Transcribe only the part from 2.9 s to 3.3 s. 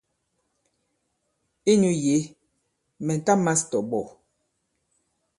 mɛ̀